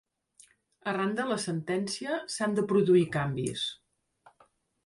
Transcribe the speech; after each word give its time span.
Arran 0.91 1.11
de 1.19 1.25
la 1.33 1.37
sentència 1.43 2.17
s'han 2.37 2.57
de 2.61 2.65
produir 2.73 3.07
canvis. 3.19 3.67